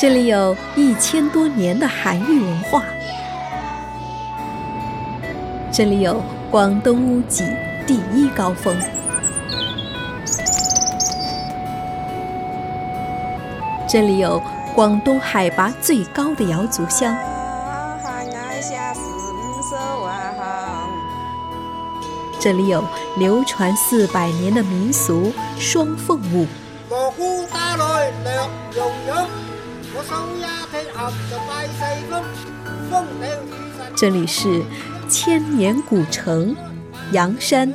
[0.00, 2.84] 这里有一千多年的韩愈文化，
[5.72, 7.44] 这里有广东屋脊
[7.84, 8.78] 第一高峰，
[13.88, 14.40] 这里有
[14.72, 17.16] 广东海拔最高的瑶族乡。
[22.38, 22.84] 这里有
[23.16, 26.46] 流传四百年的民俗双凤舞。
[33.96, 34.62] 这里是
[35.08, 36.54] 千年古城
[37.10, 37.72] 阳山，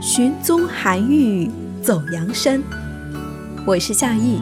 [0.00, 1.50] 寻踪韩愈
[1.82, 2.62] 走阳山。
[3.66, 4.40] 我是夏意，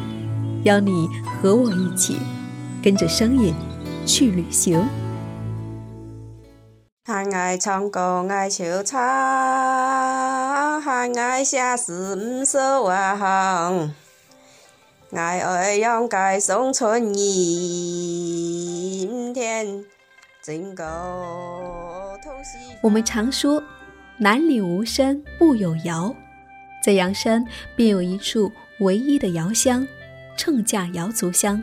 [0.63, 1.09] 邀你
[1.41, 2.19] 和我一起
[2.83, 3.53] 跟着声音
[4.07, 4.89] 去旅行。
[7.05, 9.01] 海爱唱歌爱唱唱，
[10.81, 13.93] 海爱写诗唔说话行。
[15.15, 19.07] 爱爱养该送春意，
[22.81, 23.63] 我们常说
[24.17, 26.17] 南岭无山不有瑶，
[26.83, 27.45] 在阳山
[27.77, 29.87] 便有一处唯一的瑶乡——
[30.35, 31.63] 称架瑶族乡。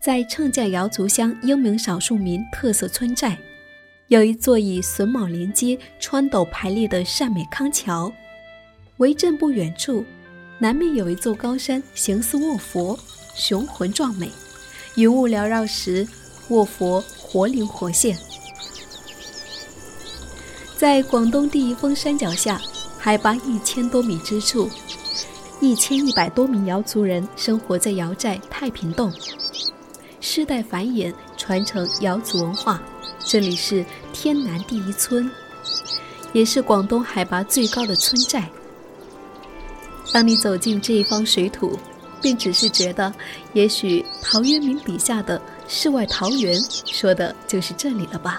[0.00, 3.38] 在称架瑶族乡英明少数民特色村寨，
[4.08, 8.12] 有一座以榫卯连接、穿斗排列的善美康桥。
[8.96, 10.04] 为镇不远处，
[10.58, 12.98] 南面有一座高山，形似卧佛，
[13.34, 14.30] 雄浑壮美。
[14.94, 16.08] 云雾缭绕时，
[16.48, 18.16] 卧佛活灵活现。
[20.74, 22.58] 在广东第一峰山脚下，
[22.98, 24.70] 海拔一千多米之处，
[25.60, 29.12] 一千一百多名瑶族人生活在瑶寨太平洞。
[30.22, 32.80] 世代繁衍，传承瑶族文化。
[33.26, 35.30] 这里是天南第一村，
[36.32, 38.50] 也是广东海拔最高的村寨。
[40.12, 41.78] 当你走进这一方水土，
[42.22, 43.12] 便只是觉得，
[43.52, 48.38] 也许陶渊明笔下的“世外桃源”说的就是这里了吧？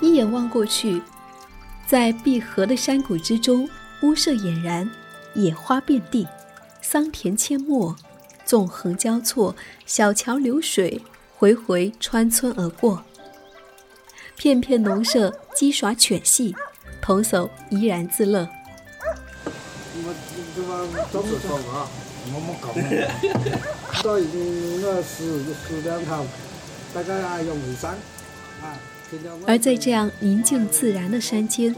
[0.00, 1.02] 一眼望过去，
[1.86, 3.68] 在闭合的山谷之中，
[4.02, 4.88] 屋舍俨然，
[5.34, 6.26] 野花遍地，
[6.80, 7.94] 桑田阡陌。
[8.44, 9.54] 纵横交错，
[9.84, 11.02] 小桥流水，
[11.36, 13.02] 回回穿村而过。
[14.36, 16.56] 片片农舍鸡耍犬戏，
[17.02, 18.48] 童叟怡然自乐。
[29.46, 31.74] 而在这样宁静自然的山间，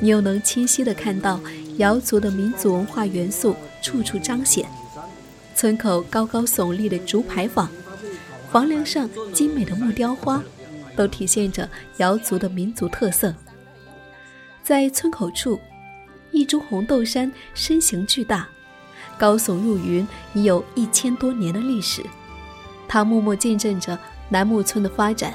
[0.00, 1.40] 你又能清晰地看到
[1.78, 4.68] 瑶族的民族文化元素处处彰显。
[5.54, 7.70] 村口高高耸立的竹牌坊，
[8.52, 10.42] 房梁上精美的木雕花，
[10.94, 13.34] 都体现着瑶族的民族特色。
[14.62, 15.58] 在村口处，
[16.34, 18.48] 一株红豆杉身形巨大，
[19.16, 22.04] 高耸入云，已有一千多年的历史。
[22.88, 23.96] 它默默见证着
[24.28, 25.32] 南木村的发展，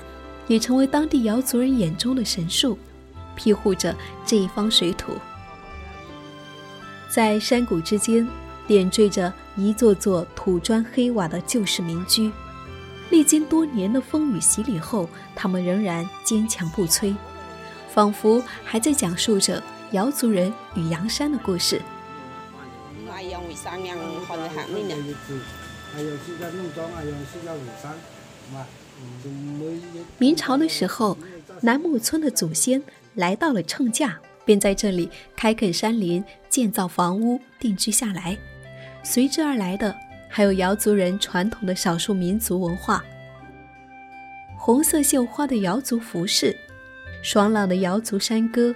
[0.48, 2.78] 也成为当地瑶族人眼中的神树，
[3.34, 3.96] 庇护着
[4.26, 5.14] 这一方水土。
[7.10, 8.28] 在山谷之间。
[8.68, 12.32] 点缀着一座座土砖黑瓦的旧式民居，
[13.10, 17.16] 历经多年的风雨洗礼后，他们仍然坚强不摧，
[17.92, 21.82] 仿佛还在讲述着瑶族人与阳山的故事。
[30.20, 31.18] 明朝的时候，
[31.62, 32.84] 南木村的祖先
[33.16, 38.38] 来到了秤架，便在这里开垦山林，建造房屋，定居下来。
[39.02, 39.96] 随之而来的，
[40.30, 43.04] 还有瑶族人传统的少数民族文化。
[44.56, 46.56] 红色绣花的瑶族服饰，
[47.24, 48.76] 爽朗的瑶族山歌，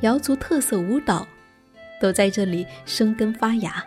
[0.00, 1.26] 瑶族特色舞蹈，
[2.00, 3.82] 都在这里生根发芽。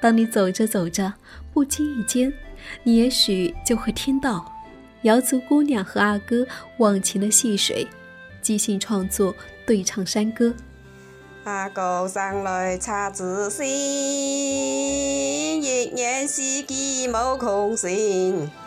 [0.00, 1.12] 当你走着走着，
[1.54, 2.32] 不经意间，
[2.82, 4.52] 你也许就会听到
[5.02, 6.46] 瑶族姑娘和阿哥
[6.78, 7.88] 忘情的戏水，
[8.42, 9.34] 即兴创作
[9.66, 10.54] 对唱山歌。
[11.44, 13.66] 阿哥上来插子心，
[15.62, 18.65] 一年四季冇空闲。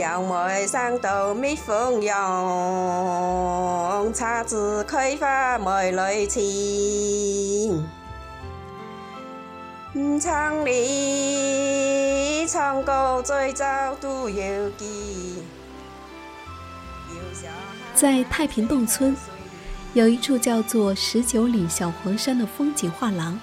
[0.00, 2.10] 叫妹上到蜜蜂蛹，
[4.14, 7.86] 插子开花妹来亲。
[10.18, 15.42] 唱里唱歌最早都有记。
[17.94, 19.14] 在太平洞村。
[19.92, 23.38] 有一处叫做十九里小黄山的风景画廊，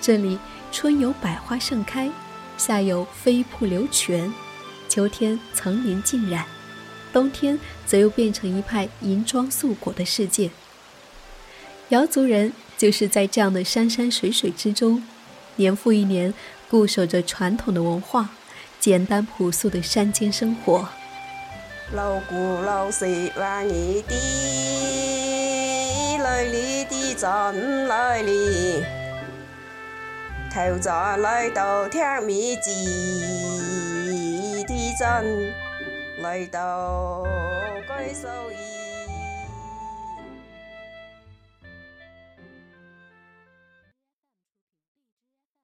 [0.00, 0.36] 这里
[0.72, 2.10] 春有百花盛开，
[2.56, 4.32] 夏有飞瀑流泉，
[4.90, 6.44] 秋天层林尽染，
[7.12, 7.56] 冬天
[7.86, 10.50] 则又变成一派银装素裹的世界。
[11.90, 15.00] 瑶族人就是在这样的山山水水之中，
[15.54, 16.34] 年复一年
[16.68, 18.30] 固守着传统的文化，
[18.80, 20.88] 简单朴素的山间生活。
[21.92, 23.06] 老古老舍
[23.36, 24.14] 万年的，
[26.18, 28.82] 来里的真来里，
[30.52, 33.89] 头早来到天灭地的
[35.00, 35.50] 真，
[36.18, 37.22] 来到
[37.88, 38.79] 归守一。